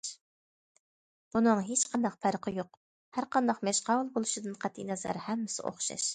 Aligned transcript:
بۇنىڭ 1.35 1.61
ھېچقانداق 1.67 2.15
پەرقى 2.27 2.55
يوق، 2.57 2.81
ھەر 3.19 3.29
قانداق 3.37 3.63
مەشقاۋۇل 3.69 4.11
بولۇشىدىن 4.17 4.59
قەتئىينەزەر 4.67 5.23
ھەممىسى 5.29 5.69
ئوخشاش. 5.71 6.09